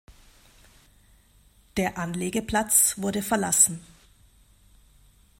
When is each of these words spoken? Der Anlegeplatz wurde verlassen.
Der 1.77 1.99
Anlegeplatz 1.99 2.95
wurde 2.97 3.21
verlassen. 3.21 3.83